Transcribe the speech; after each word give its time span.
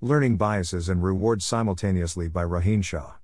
Learning 0.00 0.36
Biases 0.36 0.88
and 0.88 1.02
Rewards 1.02 1.44
Simultaneously 1.44 2.28
by 2.28 2.44
Rohin 2.44 2.84
Shah. 2.84 3.14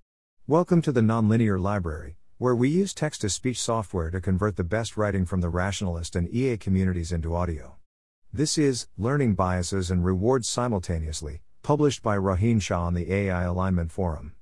Welcome 0.48 0.82
to 0.82 0.90
the 0.90 1.02
Nonlinear 1.02 1.56
Library, 1.56 2.16
where 2.38 2.56
we 2.56 2.68
use 2.68 2.92
text 2.92 3.20
to 3.20 3.30
speech 3.30 3.62
software 3.62 4.10
to 4.10 4.20
convert 4.20 4.56
the 4.56 4.64
best 4.64 4.96
writing 4.96 5.24
from 5.24 5.40
the 5.40 5.48
rationalist 5.48 6.16
and 6.16 6.28
EA 6.34 6.56
communities 6.56 7.12
into 7.12 7.32
audio. 7.32 7.76
This 8.32 8.58
is 8.58 8.88
Learning 8.98 9.36
Biases 9.36 9.88
and 9.88 10.04
Rewards 10.04 10.48
Simultaneously, 10.48 11.42
published 11.62 12.02
by 12.02 12.16
Rohin 12.16 12.60
Shah 12.60 12.82
on 12.82 12.94
the 12.94 13.12
AI 13.12 13.44
Alignment 13.44 13.92
Forum. 13.92 14.32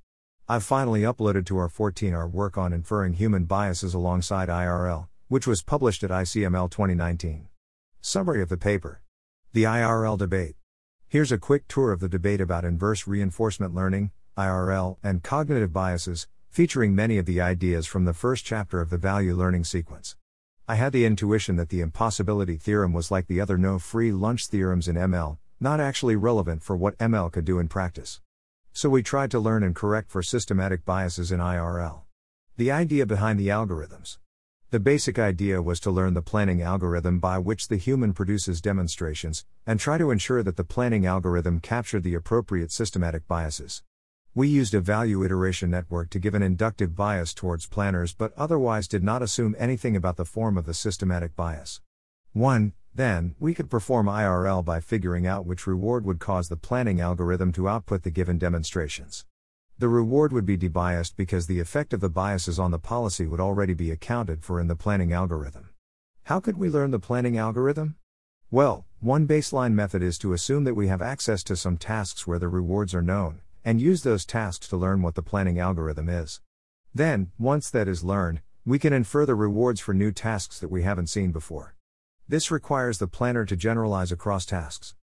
I've 0.49 0.63
finally 0.63 1.01
uploaded 1.01 1.45
to 1.45 1.57
our 1.59 1.69
14 1.69 2.15
our 2.15 2.27
work 2.27 2.57
on 2.57 2.73
inferring 2.73 3.13
human 3.13 3.45
biases 3.45 3.93
alongside 3.93 4.49
IRL, 4.49 5.07
which 5.27 5.45
was 5.45 5.61
published 5.61 6.03
at 6.03 6.09
ICML 6.09 6.71
2019. 6.71 7.47
Summary 8.01 8.41
of 8.41 8.49
the 8.49 8.57
paper 8.57 9.03
The 9.51 9.65
IRL 9.65 10.17
debate. 10.17 10.55
Here's 11.13 11.31
a 11.31 11.37
quick 11.37 11.67
tour 11.67 11.91
of 11.91 11.99
the 11.99 12.09
debate 12.09 12.41
about 12.41 12.65
inverse 12.65 13.05
reinforcement 13.05 13.75
learning, 13.75 14.09
IRL, 14.35 14.97
and 15.03 15.21
cognitive 15.21 15.71
biases, 15.71 16.27
featuring 16.49 16.95
many 16.95 17.19
of 17.19 17.27
the 17.27 17.39
ideas 17.39 17.85
from 17.85 18.05
the 18.05 18.15
first 18.15 18.43
chapter 18.43 18.81
of 18.81 18.89
the 18.89 18.97
value 18.97 19.35
learning 19.35 19.65
sequence. 19.65 20.15
I 20.67 20.73
had 20.73 20.91
the 20.91 21.05
intuition 21.05 21.55
that 21.57 21.69
the 21.69 21.81
impossibility 21.81 22.57
theorem 22.57 22.93
was 22.93 23.11
like 23.11 23.27
the 23.27 23.39
other 23.39 23.59
no 23.59 23.77
free 23.77 24.11
lunch 24.11 24.47
theorems 24.47 24.87
in 24.87 24.95
ML, 24.95 25.37
not 25.59 25.79
actually 25.79 26.15
relevant 26.15 26.63
for 26.63 26.75
what 26.75 26.97
ML 26.97 27.31
could 27.31 27.45
do 27.45 27.59
in 27.59 27.67
practice. 27.67 28.19
So 28.71 28.89
we 28.89 29.03
tried 29.03 29.29
to 29.29 29.39
learn 29.39 29.61
and 29.61 29.75
correct 29.75 30.09
for 30.09 30.23
systematic 30.23 30.83
biases 30.83 31.31
in 31.31 31.39
IRL. 31.39 32.01
The 32.57 32.71
idea 32.71 33.05
behind 33.05 33.39
the 33.39 33.49
algorithms. 33.49 34.17
The 34.73 34.79
basic 34.79 35.19
idea 35.19 35.61
was 35.61 35.79
to 35.81 35.91
learn 35.91 36.15
the 36.15 36.23
planning 36.23 36.63
algorithm 36.63 37.19
by 37.19 37.37
which 37.37 37.67
the 37.67 37.77
human 37.77 38.11
produces 38.11 38.59
demonstrations, 38.59 39.45
and 39.67 39.79
try 39.79 39.99
to 39.99 40.09
ensure 40.09 40.41
that 40.41 40.55
the 40.55 40.63
planning 40.63 41.05
algorithm 41.05 41.59
captured 41.59 42.01
the 42.01 42.15
appropriate 42.15 42.71
systematic 42.71 43.27
biases. 43.27 43.83
We 44.33 44.47
used 44.47 44.73
a 44.73 44.81
value 44.81 45.23
iteration 45.23 45.69
network 45.69 46.09
to 46.09 46.17
give 46.17 46.33
an 46.33 46.41
inductive 46.41 46.95
bias 46.95 47.35
towards 47.35 47.67
planners 47.67 48.15
but 48.15 48.33
otherwise 48.35 48.87
did 48.87 49.03
not 49.03 49.21
assume 49.21 49.55
anything 49.59 49.95
about 49.95 50.17
the 50.17 50.25
form 50.25 50.57
of 50.57 50.65
the 50.65 50.73
systematic 50.73 51.35
bias. 51.35 51.79
1. 52.31 52.73
Then, 52.95 53.35
we 53.39 53.53
could 53.53 53.69
perform 53.69 54.07
IRL 54.07 54.65
by 54.65 54.79
figuring 54.79 55.27
out 55.27 55.45
which 55.45 55.67
reward 55.67 56.03
would 56.03 56.17
cause 56.17 56.49
the 56.49 56.57
planning 56.57 56.99
algorithm 56.99 57.51
to 57.51 57.69
output 57.69 58.01
the 58.01 58.09
given 58.09 58.39
demonstrations. 58.39 59.23
The 59.79 59.89
reward 59.89 60.31
would 60.31 60.45
be 60.45 60.57
debiased 60.57 61.15
because 61.15 61.47
the 61.47 61.59
effect 61.59 61.93
of 61.93 61.99
the 61.99 62.09
biases 62.09 62.59
on 62.59 62.71
the 62.71 62.79
policy 62.79 63.25
would 63.25 63.39
already 63.39 63.73
be 63.73 63.89
accounted 63.89 64.43
for 64.43 64.59
in 64.59 64.67
the 64.67 64.75
planning 64.75 65.11
algorithm. 65.11 65.69
How 66.23 66.39
could 66.39 66.57
we 66.57 66.69
learn 66.69 66.91
the 66.91 66.99
planning 66.99 67.37
algorithm? 67.37 67.95
Well, 68.51 68.85
one 68.99 69.27
baseline 69.27 69.73
method 69.73 70.03
is 70.03 70.17
to 70.19 70.31
assume 70.31 70.63
that 70.65 70.75
we 70.75 70.87
have 70.87 71.01
access 71.01 71.43
to 71.45 71.55
some 71.55 71.77
tasks 71.77 72.27
where 72.27 72.39
the 72.39 72.47
rewards 72.47 72.93
are 72.93 73.01
known, 73.01 73.41
and 73.65 73.81
use 73.81 74.03
those 74.03 74.25
tasks 74.25 74.67
to 74.69 74.77
learn 74.77 75.01
what 75.01 75.15
the 75.15 75.23
planning 75.23 75.59
algorithm 75.59 76.07
is. 76.07 76.39
Then, 76.93 77.31
once 77.39 77.71
that 77.71 77.87
is 77.87 78.03
learned, 78.03 78.41
we 78.65 78.77
can 78.77 78.93
infer 78.93 79.25
the 79.25 79.35
rewards 79.35 79.81
for 79.81 79.93
new 79.93 80.11
tasks 80.11 80.59
that 80.59 80.69
we 80.69 80.83
haven't 80.83 81.07
seen 81.07 81.31
before. 81.31 81.75
This 82.29 82.51
requires 82.51 82.99
the 82.99 83.07
planner 83.07 83.43
to 83.45 83.55
generalize 83.55 84.11
across 84.11 84.45
tasks. 84.45 84.95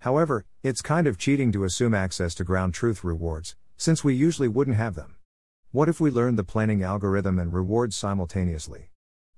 However, 0.00 0.44
it's 0.62 0.82
kind 0.82 1.06
of 1.06 1.16
cheating 1.16 1.52
to 1.52 1.64
assume 1.64 1.94
access 1.94 2.34
to 2.34 2.44
ground 2.44 2.74
truth 2.74 3.02
rewards, 3.04 3.56
since 3.76 4.02
we 4.02 4.14
usually 4.14 4.48
wouldn't 4.48 4.76
have 4.76 4.94
them. 4.94 5.16
What 5.70 5.88
if 5.88 6.00
we 6.00 6.10
learned 6.10 6.38
the 6.38 6.44
planning 6.44 6.82
algorithm 6.82 7.38
and 7.38 7.52
rewards 7.52 7.94
simultaneously? 7.94 8.90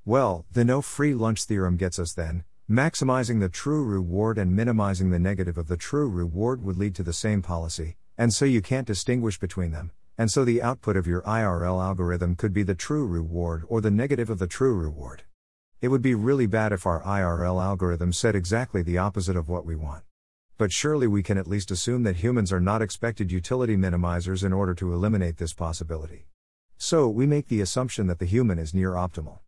Well, 0.04 0.46
the 0.52 0.64
no 0.64 0.80
free 0.80 1.12
lunch 1.12 1.44
theorem 1.44 1.76
gets 1.76 1.98
us 1.98 2.12
then, 2.12 2.44
maximizing 2.70 3.40
the 3.40 3.48
true 3.48 3.84
reward 3.84 4.38
and 4.38 4.54
minimizing 4.54 5.10
the 5.10 5.18
negative 5.18 5.58
of 5.58 5.68
the 5.68 5.76
true 5.76 6.08
reward 6.08 6.62
would 6.62 6.76
lead 6.76 6.94
to 6.94 7.02
the 7.02 7.12
same 7.12 7.42
policy, 7.42 7.96
and 8.16 8.32
so 8.32 8.44
you 8.44 8.62
can't 8.62 8.86
distinguish 8.86 9.38
between 9.38 9.72
them, 9.72 9.90
and 10.16 10.30
so 10.30 10.44
the 10.44 10.62
output 10.62 10.96
of 10.96 11.06
your 11.06 11.22
IRL 11.22 11.82
algorithm 11.82 12.36
could 12.36 12.52
be 12.52 12.62
the 12.62 12.74
true 12.74 13.06
reward 13.06 13.64
or 13.68 13.80
the 13.80 13.90
negative 13.90 14.30
of 14.30 14.38
the 14.38 14.46
true 14.46 14.74
reward. 14.74 15.24
It 15.80 15.88
would 15.88 16.02
be 16.02 16.14
really 16.14 16.46
bad 16.46 16.72
if 16.72 16.86
our 16.86 17.02
IRL 17.02 17.62
algorithm 17.62 18.12
said 18.12 18.34
exactly 18.34 18.82
the 18.82 18.98
opposite 18.98 19.36
of 19.36 19.48
what 19.48 19.66
we 19.66 19.76
want 19.76 20.04
but 20.58 20.72
surely 20.72 21.06
we 21.06 21.22
can 21.22 21.38
at 21.38 21.46
least 21.46 21.70
assume 21.70 22.02
that 22.02 22.16
humans 22.16 22.52
are 22.52 22.58
not 22.60 22.82
expected 22.82 23.30
utility 23.30 23.76
minimizers 23.76 24.42
in 24.42 24.52
order 24.52 24.74
to 24.74 24.92
eliminate 24.92 25.36
this 25.36 25.54
possibility. 25.54 26.26
So, 26.76 27.08
we 27.08 27.26
make 27.26 27.46
the 27.46 27.60
assumption 27.60 28.08
that 28.08 28.18
the 28.18 28.26
human 28.26 28.58
is 28.58 28.74
near 28.74 28.92
optimal. 28.92 29.38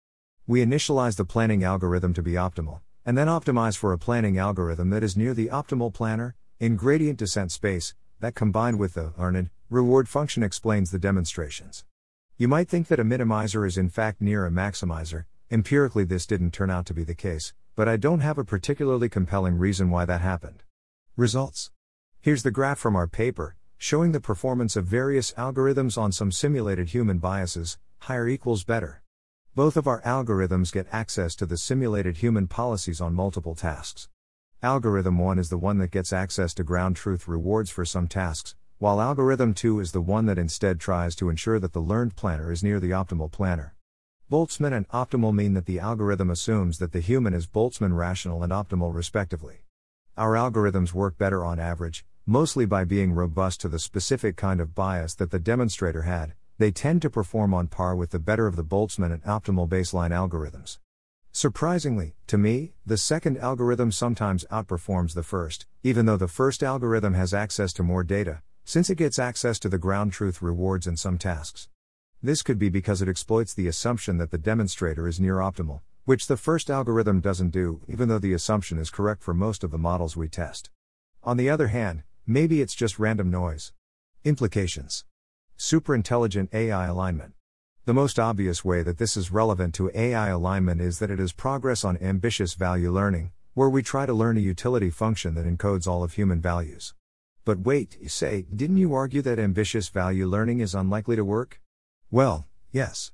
We 0.46 0.64
initialize 0.64 1.16
the 1.16 1.24
planning 1.24 1.64
algorithm 1.64 2.14
to 2.14 2.22
be 2.22 2.32
optimal, 2.32 2.80
and 3.04 3.18
then 3.18 3.26
optimize 3.26 3.76
for 3.76 3.92
a 3.92 3.98
planning 3.98 4.38
algorithm 4.38 4.90
that 4.90 5.02
is 5.02 5.16
near 5.16 5.34
the 5.34 5.48
optimal 5.48 5.92
planner, 5.92 6.36
in 6.60 6.76
gradient 6.76 7.18
descent 7.18 7.50
space, 7.50 7.94
that 8.20 8.36
combined 8.36 8.78
with 8.78 8.94
the 8.94 9.12
learned 9.18 9.50
reward 9.68 10.08
function 10.08 10.44
explains 10.44 10.92
the 10.92 10.98
demonstrations. 10.98 11.84
You 12.36 12.46
might 12.46 12.68
think 12.68 12.86
that 12.86 13.00
a 13.00 13.04
minimizer 13.04 13.66
is 13.66 13.76
in 13.76 13.88
fact 13.88 14.20
near 14.20 14.46
a 14.46 14.50
maximizer, 14.50 15.24
empirically, 15.50 16.04
this 16.04 16.24
didn't 16.24 16.52
turn 16.52 16.70
out 16.70 16.86
to 16.86 16.94
be 16.94 17.02
the 17.02 17.14
case, 17.16 17.52
but 17.74 17.88
I 17.88 17.96
don't 17.96 18.20
have 18.20 18.38
a 18.38 18.44
particularly 18.44 19.08
compelling 19.08 19.58
reason 19.58 19.90
why 19.90 20.04
that 20.04 20.20
happened. 20.20 20.62
Results. 21.20 21.70
Here's 22.22 22.44
the 22.44 22.50
graph 22.50 22.78
from 22.78 22.96
our 22.96 23.06
paper, 23.06 23.54
showing 23.76 24.12
the 24.12 24.20
performance 24.20 24.74
of 24.74 24.86
various 24.86 25.32
algorithms 25.32 25.98
on 25.98 26.12
some 26.12 26.32
simulated 26.32 26.88
human 26.88 27.18
biases, 27.18 27.76
higher 27.98 28.26
equals 28.26 28.64
better. 28.64 29.02
Both 29.54 29.76
of 29.76 29.86
our 29.86 30.00
algorithms 30.00 30.72
get 30.72 30.86
access 30.90 31.34
to 31.34 31.44
the 31.44 31.58
simulated 31.58 32.16
human 32.16 32.46
policies 32.46 33.02
on 33.02 33.12
multiple 33.12 33.54
tasks. 33.54 34.08
Algorithm 34.62 35.18
1 35.18 35.38
is 35.38 35.50
the 35.50 35.58
one 35.58 35.76
that 35.76 35.90
gets 35.90 36.10
access 36.10 36.54
to 36.54 36.64
ground 36.64 36.96
truth 36.96 37.28
rewards 37.28 37.68
for 37.68 37.84
some 37.84 38.08
tasks, 38.08 38.56
while 38.78 38.98
algorithm 38.98 39.52
2 39.52 39.78
is 39.78 39.92
the 39.92 40.00
one 40.00 40.24
that 40.24 40.38
instead 40.38 40.80
tries 40.80 41.14
to 41.16 41.28
ensure 41.28 41.60
that 41.60 41.74
the 41.74 41.82
learned 41.82 42.16
planner 42.16 42.50
is 42.50 42.62
near 42.62 42.80
the 42.80 42.92
optimal 42.92 43.30
planner. 43.30 43.74
Boltzmann 44.32 44.72
and 44.72 44.88
optimal 44.88 45.34
mean 45.34 45.52
that 45.52 45.66
the 45.66 45.80
algorithm 45.80 46.30
assumes 46.30 46.78
that 46.78 46.92
the 46.92 47.00
human 47.00 47.34
is 47.34 47.46
Boltzmann 47.46 47.94
rational 47.94 48.42
and 48.42 48.52
optimal 48.54 48.94
respectively. 48.94 49.64
Our 50.20 50.34
algorithms 50.34 50.92
work 50.92 51.16
better 51.16 51.42
on 51.46 51.58
average, 51.58 52.04
mostly 52.26 52.66
by 52.66 52.84
being 52.84 53.14
robust 53.14 53.58
to 53.62 53.70
the 53.70 53.78
specific 53.78 54.36
kind 54.36 54.60
of 54.60 54.74
bias 54.74 55.14
that 55.14 55.30
the 55.30 55.38
demonstrator 55.38 56.02
had, 56.02 56.34
they 56.58 56.70
tend 56.70 57.00
to 57.00 57.08
perform 57.08 57.54
on 57.54 57.68
par 57.68 57.96
with 57.96 58.10
the 58.10 58.18
better 58.18 58.46
of 58.46 58.54
the 58.54 58.62
Boltzmann 58.62 59.12
and 59.12 59.22
optimal 59.22 59.66
baseline 59.66 60.10
algorithms. 60.10 60.76
Surprisingly, 61.32 62.16
to 62.26 62.36
me, 62.36 62.74
the 62.84 62.98
second 62.98 63.38
algorithm 63.38 63.90
sometimes 63.90 64.44
outperforms 64.52 65.14
the 65.14 65.22
first, 65.22 65.64
even 65.82 66.04
though 66.04 66.18
the 66.18 66.28
first 66.28 66.62
algorithm 66.62 67.14
has 67.14 67.32
access 67.32 67.72
to 67.72 67.82
more 67.82 68.04
data, 68.04 68.42
since 68.62 68.90
it 68.90 68.96
gets 68.96 69.18
access 69.18 69.58
to 69.58 69.70
the 69.70 69.78
ground 69.78 70.12
truth 70.12 70.42
rewards 70.42 70.86
in 70.86 70.98
some 70.98 71.16
tasks. 71.16 71.70
This 72.22 72.42
could 72.42 72.58
be 72.58 72.68
because 72.68 73.00
it 73.00 73.08
exploits 73.08 73.54
the 73.54 73.68
assumption 73.68 74.18
that 74.18 74.32
the 74.32 74.36
demonstrator 74.36 75.08
is 75.08 75.18
near 75.18 75.36
optimal, 75.36 75.80
which 76.04 76.26
the 76.26 76.36
first 76.36 76.70
algorithm 76.70 77.20
doesn't 77.20 77.50
do, 77.50 77.80
even 77.88 78.08
though 78.08 78.18
the 78.18 78.32
assumption 78.32 78.78
is 78.78 78.90
correct 78.90 79.22
for 79.22 79.34
most 79.34 79.62
of 79.62 79.70
the 79.70 79.78
models 79.78 80.16
we 80.16 80.28
test. 80.28 80.70
On 81.22 81.36
the 81.36 81.50
other 81.50 81.68
hand, 81.68 82.02
maybe 82.26 82.60
it's 82.60 82.74
just 82.74 82.98
random 82.98 83.30
noise. 83.30 83.72
Implications 84.24 85.04
Superintelligent 85.58 86.54
AI 86.54 86.86
alignment. 86.86 87.34
The 87.84 87.94
most 87.94 88.18
obvious 88.18 88.64
way 88.64 88.82
that 88.82 88.98
this 88.98 89.16
is 89.16 89.30
relevant 89.30 89.74
to 89.74 89.90
AI 89.94 90.28
alignment 90.28 90.80
is 90.80 90.98
that 90.98 91.10
it 91.10 91.20
is 91.20 91.32
progress 91.32 91.84
on 91.84 91.98
ambitious 91.98 92.54
value 92.54 92.90
learning, 92.90 93.32
where 93.54 93.68
we 93.68 93.82
try 93.82 94.06
to 94.06 94.14
learn 94.14 94.36
a 94.36 94.40
utility 94.40 94.90
function 94.90 95.34
that 95.34 95.46
encodes 95.46 95.86
all 95.86 96.02
of 96.02 96.12
human 96.12 96.40
values. 96.40 96.94
But 97.44 97.60
wait, 97.60 97.98
you 98.00 98.08
say, 98.08 98.46
didn't 98.54 98.76
you 98.76 98.94
argue 98.94 99.22
that 99.22 99.38
ambitious 99.38 99.88
value 99.88 100.26
learning 100.26 100.60
is 100.60 100.74
unlikely 100.74 101.16
to 101.16 101.24
work? 101.24 101.60
Well, 102.10 102.46
yes. 102.70 103.12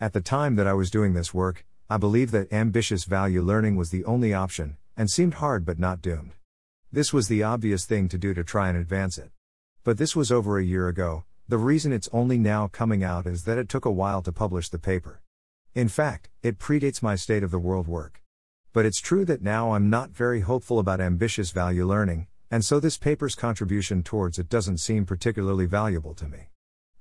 At 0.00 0.12
the 0.12 0.20
time 0.20 0.56
that 0.56 0.66
I 0.66 0.72
was 0.72 0.90
doing 0.90 1.14
this 1.14 1.34
work, 1.34 1.66
I 1.94 1.96
believe 1.96 2.32
that 2.32 2.52
ambitious 2.52 3.04
value 3.04 3.40
learning 3.40 3.76
was 3.76 3.90
the 3.90 4.04
only 4.04 4.34
option, 4.34 4.78
and 4.96 5.08
seemed 5.08 5.34
hard 5.34 5.64
but 5.64 5.78
not 5.78 6.02
doomed. 6.02 6.32
This 6.90 7.12
was 7.12 7.28
the 7.28 7.44
obvious 7.44 7.84
thing 7.84 8.08
to 8.08 8.18
do 8.18 8.34
to 8.34 8.42
try 8.42 8.68
and 8.68 8.76
advance 8.76 9.16
it. 9.16 9.30
But 9.84 9.96
this 9.96 10.16
was 10.16 10.32
over 10.32 10.58
a 10.58 10.64
year 10.64 10.88
ago, 10.88 11.22
the 11.46 11.56
reason 11.56 11.92
it's 11.92 12.08
only 12.12 12.36
now 12.36 12.66
coming 12.66 13.04
out 13.04 13.28
is 13.28 13.44
that 13.44 13.58
it 13.58 13.68
took 13.68 13.84
a 13.84 13.92
while 13.92 14.22
to 14.22 14.32
publish 14.32 14.70
the 14.70 14.78
paper. 14.80 15.22
In 15.72 15.86
fact, 15.86 16.30
it 16.42 16.58
predates 16.58 17.00
my 17.00 17.14
state 17.14 17.44
of 17.44 17.52
the 17.52 17.60
world 17.60 17.86
work. 17.86 18.20
But 18.72 18.86
it's 18.86 19.00
true 19.00 19.24
that 19.26 19.42
now 19.42 19.74
I'm 19.74 19.88
not 19.88 20.10
very 20.10 20.40
hopeful 20.40 20.80
about 20.80 21.00
ambitious 21.00 21.52
value 21.52 21.86
learning, 21.86 22.26
and 22.50 22.64
so 22.64 22.80
this 22.80 22.98
paper's 22.98 23.36
contribution 23.36 24.02
towards 24.02 24.36
it 24.40 24.48
doesn't 24.48 24.78
seem 24.78 25.06
particularly 25.06 25.66
valuable 25.66 26.14
to 26.14 26.26
me. 26.26 26.48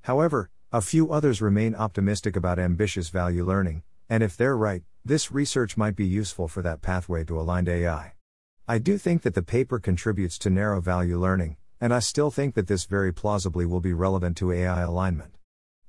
However, 0.02 0.52
a 0.72 0.82
few 0.82 1.12
others 1.12 1.42
remain 1.42 1.74
optimistic 1.74 2.36
about 2.36 2.60
ambitious 2.60 3.10
value 3.10 3.44
learning, 3.44 3.82
and 4.10 4.24
if 4.24 4.38
they're 4.38 4.58
right, 4.58 4.84
this 5.06 5.32
research 5.32 5.78
might 5.78 5.96
be 5.96 6.06
useful 6.06 6.48
for 6.48 6.62
that 6.62 6.82
pathway 6.82 7.24
to 7.26 7.40
aligned 7.40 7.70
AI. 7.70 8.14
I 8.68 8.78
do 8.78 8.98
think 8.98 9.24
that 9.24 9.34
the 9.34 9.42
paper 9.42 9.80
contributes 9.80 10.38
to 10.40 10.50
narrow 10.50 10.80
value 10.80 11.20
learning, 11.20 11.58
and 11.82 11.94
I 11.94 12.00
still 12.00 12.32
think 12.32 12.56
that 12.56 12.68
this 12.68 12.86
very 12.86 13.12
plausibly 13.12 13.66
will 13.66 13.82
be 13.82 13.94
relevant 13.94 14.38
to 14.38 14.52
AI 14.52 14.82
alignment. 14.82 15.36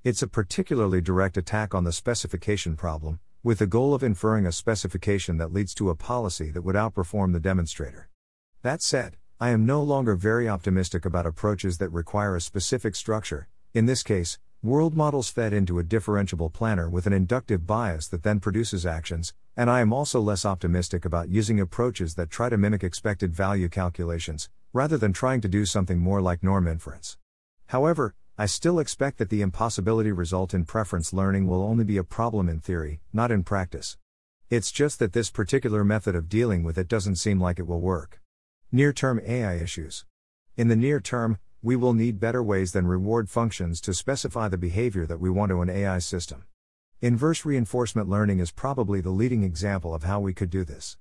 It's 0.03 0.23
a 0.23 0.27
particularly 0.27 1.01
direct 1.01 1.37
attack 1.37 1.75
on 1.75 1.85
the 1.85 1.93
specification 1.93 2.77
problem, 2.77 3.21
with 3.45 3.61
the 3.61 3.67
goal 3.67 3.95
of 3.95 4.03
inferring 4.03 4.47
a 4.47 4.53
specification 4.53 5.37
that 5.37 5.53
leads 5.53 5.75
to 5.75 5.91
a 5.91 5.95
policy 5.95 6.51
that 6.51 6.63
would 6.63 6.75
outperform 6.75 7.33
the 7.33 7.41
demonstrator. 7.41 8.09
That 8.63 8.83
said, 8.83 9.17
I 9.39 9.51
am 9.51 9.67
no 9.67 9.83
longer 9.83 10.15
very 10.15 10.49
optimistic 10.49 11.05
about 11.05 11.27
approaches 11.27 11.79
that 11.79 11.91
require 11.91 12.35
a 12.35 12.41
specific 12.41 12.97
structure, 12.97 13.49
in 13.73 13.87
this 13.87 14.03
case, 14.03 14.39
world 14.65 14.97
models 14.97 15.29
fed 15.29 15.53
into 15.53 15.79
a 15.79 15.85
differentiable 15.85 16.51
planner 16.51 16.89
with 16.89 17.07
an 17.07 17.13
inductive 17.13 17.67
bias 17.67 18.09
that 18.09 18.23
then 18.23 18.41
produces 18.41 18.87
actions, 18.87 19.35
and 19.59 19.69
I 19.69 19.83
am 19.83 19.93
also 19.93 20.23
less 20.23 20.47
optimistic 20.47 21.05
about 21.05 21.29
using 21.29 21.61
approaches 21.61 22.15
that 22.15 22.31
try 22.31 22.49
to 22.49 22.57
mimic 22.57 22.83
expected 22.83 23.35
value 23.35 23.69
calculations, 23.69 24.49
rather 24.73 24.97
than 24.97 25.13
trying 25.13 25.43
to 25.43 25.49
do 25.49 25.67
something 25.67 25.99
more 25.99 26.23
like 26.23 26.43
norm 26.43 26.67
inference. 26.67 27.19
However, 27.67 28.15
I 28.39 28.47
still 28.47 28.79
expect 28.79 29.19
that 29.19 29.29
the 29.29 29.43
impossibility 29.43 30.13
result 30.13 30.55
in 30.55 30.65
preference 30.65 31.13
learning 31.13 31.47
will 31.47 31.63
only 31.63 31.85
be 31.85 31.99
a 31.99 32.03
problem 32.03 32.49
in 32.49 32.59
theory, 32.59 33.03
not 33.13 33.31
in 33.31 33.45
practice. 33.45 33.99
It's 34.49 34.73
just 34.73 34.99
that 34.99 35.13
this 35.13 35.31
particular 35.31 35.85
method 35.85 36.15
of 36.15 36.31
dealing 36.31 36.63
with 36.63 36.79
it 36.79 36.89
doesn't 36.89 37.17
seem 37.17 37.39
like 37.39 37.59
it 37.59 37.67
will 37.67 37.83
work. 37.83 38.23
Near 38.73 38.95
term 38.95 39.21
AI 39.27 39.57
issues. 39.57 40.07
In 40.57 40.69
the 40.69 40.77
near 40.77 41.01
term, 41.01 41.39
we 41.65 41.77
will 41.77 41.95
need 41.95 42.21
better 42.21 42.43
ways 42.43 42.73
than 42.73 42.87
reward 42.87 43.31
functions 43.31 43.81
to 43.81 43.95
specify 43.95 44.49
the 44.49 44.59
behavior 44.59 45.07
that 45.07 45.19
we 45.19 45.31
want 45.31 45.49
to 45.49 45.63
an 45.63 45.71
AI 45.71 45.99
system. 45.99 46.45
Inverse 47.01 47.47
reinforcement 47.47 48.07
learning 48.07 48.39
is 48.39 48.51
probably 48.51 49.01
the 49.01 49.09
leading 49.09 49.43
example 49.43 49.95
of 49.95 50.05
how 50.05 50.21
we 50.21 50.35
could 50.35 50.51
do 50.51 50.63
this. 50.63 50.99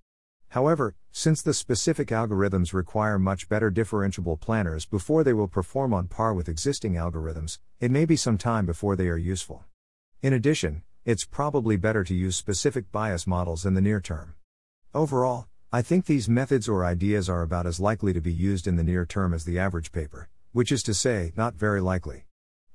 However, 0.52 0.96
since 1.12 1.42
the 1.42 1.54
specific 1.54 2.08
algorithms 2.08 2.72
require 2.72 3.20
much 3.20 3.50
better 3.50 3.70
differentiable 3.70 4.40
planners 4.40 4.86
before 4.86 5.26
they 5.26 5.34
will 5.34 5.50
perform 5.50 5.94
on 5.94 6.08
par 6.08 6.34
with 6.34 6.48
existing 6.48 6.94
algorithms, 6.94 7.60
it 7.82 7.92
may 7.92 8.06
be 8.06 8.16
some 8.16 8.38
time 8.38 8.66
before 8.66 8.96
they 8.96 9.10
are 9.10 9.18
useful. 9.18 9.66
In 10.22 10.32
addition, 10.32 10.84
it's 11.04 11.26
probably 11.26 11.76
better 11.76 12.06
to 12.06 12.16
use 12.16 12.38
specific 12.38 12.90
bias 12.90 13.28
models 13.28 13.66
in 13.66 13.74
the 13.74 13.82
near 13.82 14.00
term. 14.00 14.36
Overall, 14.94 15.48
I 15.74 15.82
think 15.82 16.06
these 16.06 16.30
methods 16.30 16.70
or 16.70 16.86
ideas 16.86 17.28
are 17.28 17.42
about 17.42 17.66
as 17.66 17.82
likely 17.82 18.14
to 18.14 18.22
be 18.22 18.32
used 18.32 18.66
in 18.66 18.78
the 18.78 18.84
near 18.84 19.06
term 19.06 19.34
as 19.34 19.44
the 19.44 19.60
average 19.60 19.92
paper, 19.92 20.30
which 20.54 20.72
is 20.72 20.82
to 20.84 20.94
say, 20.94 21.34
not 21.36 21.56
very 21.56 21.82
likely. 21.82 22.26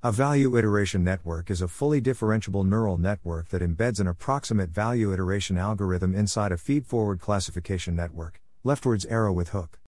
A 0.03 0.13
value 0.13 0.57
iteration 0.57 1.03
network 1.03 1.51
is 1.51 1.63
a 1.63 1.67
fully 1.67 2.01
differentiable 2.01 2.67
neural 2.67 2.99
network 2.99 3.49
that 3.49 3.63
embeds 3.63 3.99
an 3.99 4.07
approximate 4.07 4.71
value 4.71 5.13
iteration 5.13 5.57
algorithm 5.57 6.15
inside 6.15 6.53
a 6.53 6.59
feed 6.59 6.87
forward 6.87 7.21
classification 7.21 7.97
network, 7.97 8.41
leftwards 8.63 9.07
arrow 9.07 9.33
with 9.33 9.49
hook. 9.49 9.81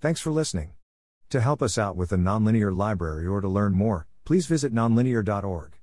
Thanks 0.00 0.20
for 0.20 0.30
listening. 0.30 0.72
To 1.30 1.40
help 1.40 1.60
us 1.60 1.76
out 1.76 1.96
with 1.96 2.10
the 2.10 2.16
nonlinear 2.16 2.74
library 2.74 3.26
or 3.26 3.40
to 3.40 3.48
learn 3.48 3.74
more, 3.74 4.06
please 4.24 4.46
visit 4.46 4.72
nonlinear.org. 4.72 5.77